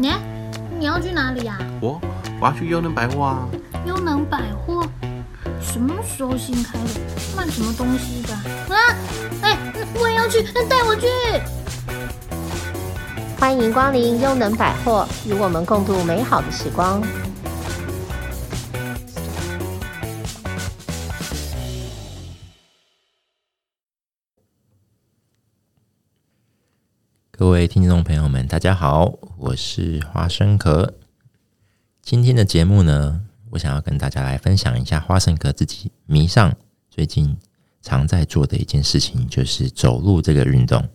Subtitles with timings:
[0.00, 0.10] 你
[0.78, 1.58] 你要去哪里呀？
[1.78, 2.00] 我
[2.40, 3.46] 我要去优能百货啊。
[3.84, 4.82] 优能百货
[5.60, 7.00] 什么时候新开的？
[7.36, 8.32] 卖什么东西的？
[8.74, 8.80] 啊！
[9.42, 9.58] 哎，
[10.00, 11.06] 我也要去，带我去。
[13.38, 17.02] 欢迎光临优能百货，与我们共度美好的时光。
[27.40, 30.92] 各位听众朋友们，大家好，我是花生壳。
[32.02, 36.54] 今天的节目呢，我想要跟大家来分享一下花生壳自己迷上
[36.90, 37.34] 最近
[37.80, 40.86] 常在做的一件事情，就是走路这个运动。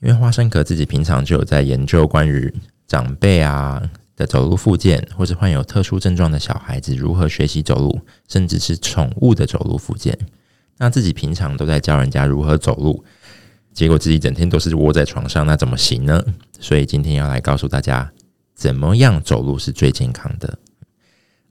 [0.00, 2.54] 因为花生壳自己平常就有在研究关于
[2.86, 3.82] 长辈啊
[4.14, 10.16] 的走路附件，或是患有特殊症状的小孩子如何学习走路，甚至是宠物的走路附件。
[10.78, 13.04] 那自己平常都在教人家如何走路。
[13.72, 16.22] 结果自己整天都是窝在床上，那怎么行呢？
[16.58, 18.10] 所以今天要来告诉大家，
[18.54, 20.58] 怎么样走路是最健康的。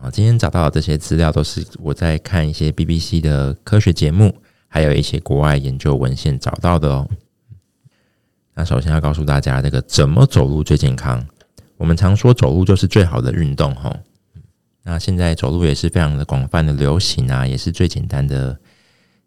[0.00, 4.34] 啊，今天找到的这些资料都是我在看一些 BBC 的科学节目，
[4.66, 7.08] 还有一些国外研究文献找到的哦。
[8.54, 11.24] 那首先要告诉大家，这个怎么走路最健康？
[11.76, 13.96] 我们常说走路就是最好的运动，吼。
[14.82, 18.58] 那现在走路也是非常的广泛的流行啊，也是最简单的。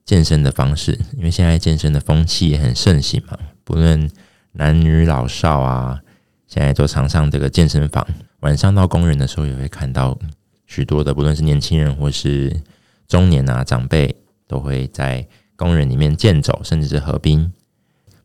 [0.05, 4.09] 健身的方式，因为现在健身的风气也很盛行嘛，不论
[4.53, 6.01] 男女老少啊，
[6.47, 8.05] 现在都常上这个健身房。
[8.41, 10.19] 晚上到公园的时候，也会看到
[10.67, 12.61] 许多的，不论是年轻人或是
[13.07, 14.13] 中年啊长辈，
[14.47, 17.53] 都会在公园里面健走，甚至是河滨。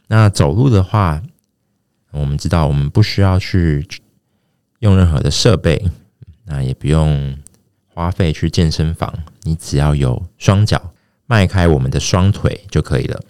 [0.08, 1.22] 那走路的话，
[2.10, 3.86] 我们知道我们不需要去
[4.80, 5.88] 用任何的设备，
[6.46, 7.38] 那也不用
[7.86, 10.92] 花费去健身房，你只要有双脚。
[11.28, 13.20] 迈开我们的双腿就可以了。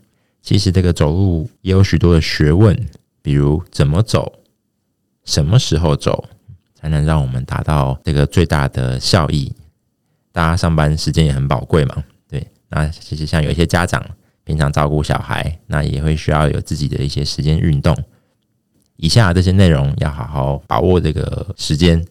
[0.41, 2.75] 其实这个走路也有许多的学问，
[3.21, 4.33] 比如怎么走，
[5.25, 6.27] 什么时候走，
[6.77, 9.53] 才能让我们达到这个最大的效益。
[10.31, 12.47] 大家上班时间也很宝贵嘛，对。
[12.69, 14.03] 那其实像有一些家长
[14.45, 17.95] 平常照顾小孩，那也会需要有自己的一些时间运动。
[18.95, 22.07] 以下这些内容要好好把握这个时间，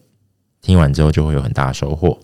[0.60, 2.18] 听完之后就会有很大的收获。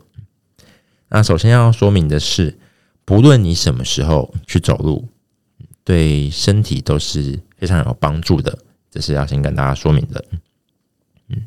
[1.09, 2.59] 那首先要说明的是。
[3.05, 5.07] 不论你什么时候去走路，
[5.85, 8.59] 对身体都是非常有帮助的，
[8.91, 10.25] 这是要先跟大家说明的。
[11.29, 11.43] 嗯，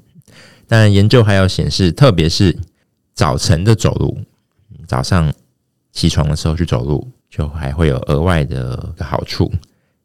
[0.67, 2.57] 但研究还有显示，特别是
[3.13, 4.19] 早晨的走路，
[4.87, 5.33] 早上
[5.91, 9.51] 起床的时候去走路，就还会有额外的好处。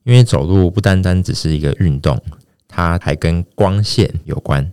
[0.05, 2.21] 因为走路不单单只是一个运动，
[2.67, 4.73] 它还跟光线有关。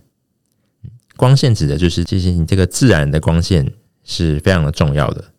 [1.16, 3.70] 光线指的就是，其实你这个自然的光线
[4.02, 5.29] 是非常的重要的。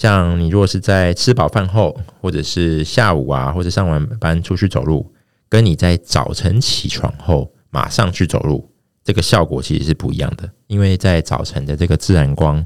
[0.00, 5.12] 像你如果是在吃饱饭后，或者是下午啊，或者上完班出去走路，
[5.46, 8.66] 跟你在早晨起床后马上去走路，
[9.04, 10.50] 这个效果其实是不一样的。
[10.68, 12.64] 因为在早晨的这个自然光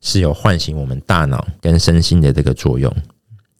[0.00, 2.94] 是有唤醒我们大脑跟身心的这个作用。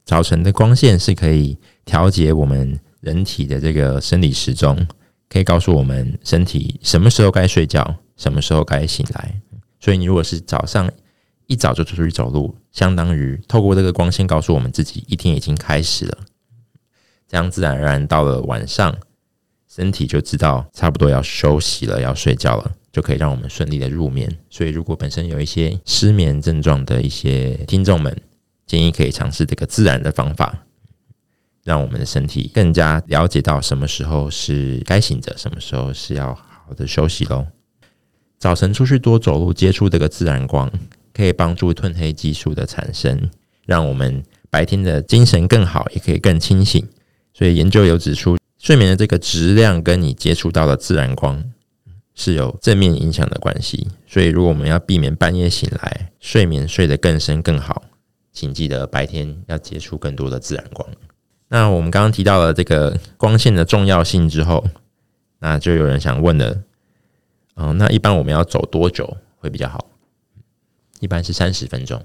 [0.04, 4.86] 早晨的光线是可以调节我们人体的这个生理时钟，
[5.28, 9.34] 可以告诉我们身体什么时候该睡觉，什么时候该醒来。
[9.80, 10.88] 所以你如果是早上，
[11.46, 16.18] 一早就出去走路，相当于透过这个光线告诉我们自己一天已经开始了。
[17.28, 18.96] 这样自然而然到了晚上，
[19.68, 24.28] 身体就知道差不多要休息了，要睡觉了，就可以让我们顺利的入眠。
[24.48, 28.16] 所以，如果本身有一些失眠症状的一些听众们，
[28.66, 30.66] 建议可以尝试这个自然的方法，
[31.64, 37.46] 让我们的身体更加了解到什么时候是该醒着，什么时候是要好好的休息喽。
[38.38, 40.70] 早晨出去多走路，接触这个自然光。
[41.16, 43.30] 可以帮助褪黑激素的产生，
[43.64, 46.86] 让我们白天的精神更好，也可以更清醒。
[47.32, 51.42] 所以研究有指出，睡眠的这个质量跟你接触到的自然光
[52.14, 53.88] 是有正面影响的关系。
[54.06, 57.82] 所以，如果我们要避免半夜醒来，睡眠睡得更深更好，
[58.32, 60.86] 请记得白天要接触更多的自然光。
[61.48, 64.66] 那我们刚刚提到了这个光线的重要性之后，
[65.38, 66.62] 那就有人想问了，
[67.56, 69.86] 嗯，那一般我们要走多久会比较好？
[71.00, 72.02] 一般是三十分钟。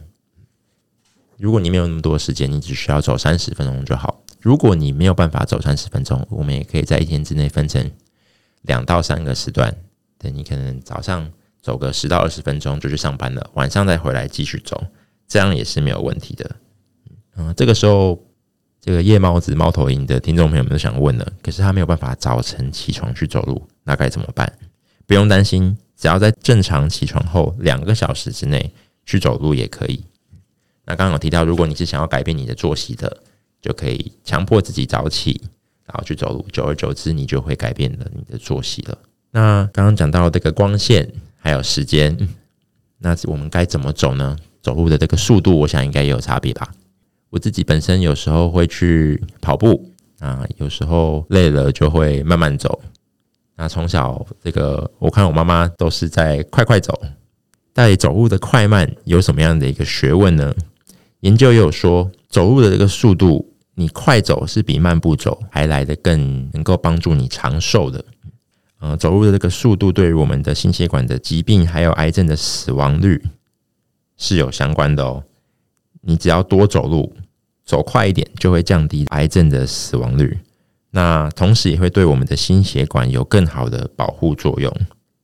[1.37, 4.23] 如果你没有那么多时间，你只需要走三十分钟就好。
[4.39, 7.91] 如果你没有办法走三十分钟，我们也可以在一天之内分成
[8.61, 9.75] 两到三个时段。
[10.19, 14.83] 对，你可能早上走个十到二十分钟就去上班了，晚上再回来继续走，
[15.27, 16.55] 这样也是没有问题的。
[17.37, 18.19] 嗯，这个时候，
[18.79, 24.51] 这个夜猫子猫头鹰的听众朋友们都想问了，可是他没有办法早晨起床去走路，那该怎么办？
[25.07, 25.75] 不用担心。
[25.97, 28.73] 只要在正常起床后两个小时之内
[29.05, 30.03] 去走路也可以。
[30.85, 33.21] 那刚刚有提到，如果你是想要改变你的作息的，
[33.61, 35.39] 就可以强迫自己早起，
[35.85, 36.45] 然后去走路。
[36.51, 38.97] 久而久之，你就会改变了你的作息了。
[39.31, 42.17] 那刚刚讲到这个光线还有时间，
[42.97, 44.37] 那我们该怎么走呢？
[44.61, 46.69] 走路的这个速度，我想应该也有差别吧。
[47.29, 49.89] 我自己本身有时候会去跑步
[50.19, 52.81] 啊，有时候累了就会慢慢走。
[53.55, 56.99] 那从小这个，我看我妈妈都是在快快走。
[57.73, 60.53] 到底走路的快慢有什么样的一个学问呢？
[61.21, 68.03] 研究也有说，走路的这个速度，你快走是比慢步走还来得更能够帮助你长寿的。
[68.81, 73.23] 嗯，走路的这个速度对于我们的心血管的疾病还有癌症的死亡率
[74.17, 75.23] 是有相关的哦。
[76.01, 77.13] 你只要多走路，
[77.63, 80.37] 走快一点，就会降低癌症的死亡率。
[80.89, 84.75] 那同时也会对我们的心血管有更好的保护作用。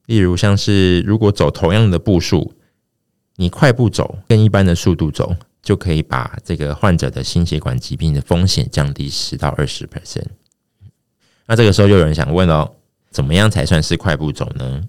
[0.08, 2.54] 例如，像是如果走同样的步数，
[3.36, 10.26] 你快步走，跟一般的速度走，就可以把这个患者的心血管疾病的风险降低十到二十 percent。
[11.46, 12.72] 那这个时候，又有人想问哦，
[13.12, 14.82] 怎么样才算是快步走呢？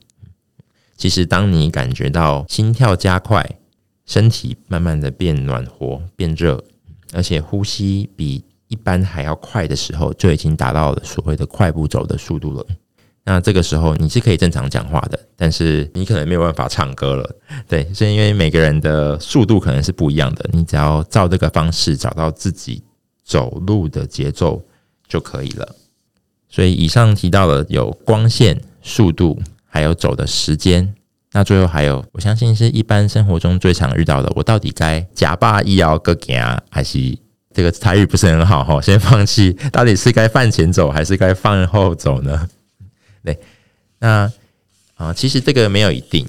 [0.97, 3.59] 其实，当你感觉到心跳加快，
[4.07, 6.65] 身体慢慢的变暖和、变热，
[7.13, 12.67] 而且呼吸比一般还要快的时候，就已经达到了所谓的快步走的速度了。
[13.29, 17.37] 那这个时候你是可以正常讲话的，但是你可能没有办法唱歌了。
[17.69, 22.83] 对，是因为每个人的速度可能是不一样的，你只要照这个方式找到自己
[23.23, 24.63] 走路的节奏
[25.07, 25.77] 就可以了。
[26.49, 30.95] 所以以上提到了有光线、速度，还有走的时间。
[31.33, 36.99] 那最后还有，我相信是一般生活中最常遇到的，我到底该假霸一摇个行，还是
[37.53, 38.81] 这个台语不是很好哈？
[38.81, 42.49] 先放弃，到底是该饭前走还是该饭后走呢？
[43.25, 43.39] 对，
[43.99, 44.33] 那
[44.95, 46.27] 啊，其实这个没有一定。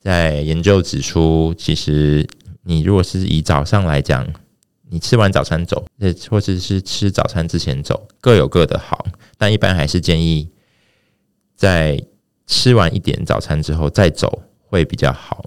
[0.00, 2.26] 在研究指出，其实
[2.62, 4.26] 你如果是以早上来讲，
[4.88, 5.84] 你吃完早餐走，
[6.30, 9.04] 或者是吃早餐之前走，各有各的好。
[9.36, 10.48] 但一般还是建议
[11.54, 12.02] 在
[12.46, 15.44] 吃完一点早餐之后再走会比较好。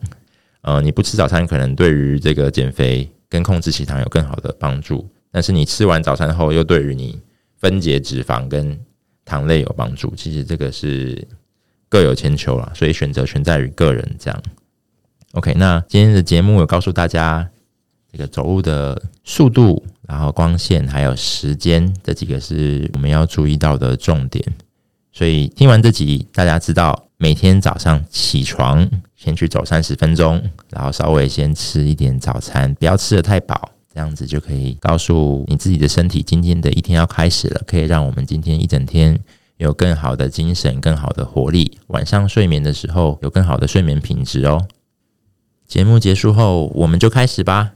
[0.61, 5.09] 呃，你不吃早餐，可能对于这个减肥跟控制血糖有更好的帮助。
[5.31, 7.19] 但是你吃完早餐后，又对于你
[7.57, 8.79] 分解脂肪跟
[9.25, 11.27] 糖类有帮助，其实这个是
[11.89, 14.15] 各有千秋啦，所以选择全在于个人。
[14.19, 14.43] 这样
[15.33, 15.53] ，OK。
[15.55, 17.49] 那今天的节目有告诉大家
[18.11, 24.43] 这个走路的速度，然后光线还有时间这几个是我们要注意到的重点。
[25.11, 30.41] 所以听完这集，大家知道每天早上起床先去走三十分钟，
[30.71, 33.69] 然后稍微先吃一点早餐，不要吃得太饱。
[33.93, 39.19] 这样子就可以告诉你自己的身体，今天的一天要开始了，可以让我们今天一整天
[39.57, 41.77] 有更好的精神、更好的活力。
[41.87, 44.67] 晚上睡眠的时候有更好的睡眠品质哦。
[45.67, 47.73] 节目结束后，我们就开始吧。